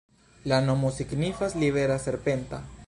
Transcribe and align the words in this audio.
La 0.51 0.59
nomo 0.69 0.91
signifas 1.01 1.57
libera-serpenta. 1.65 2.67